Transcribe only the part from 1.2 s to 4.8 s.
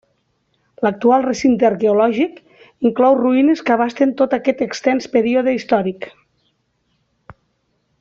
recinte arqueològic inclou ruïnes que abasten tot aquest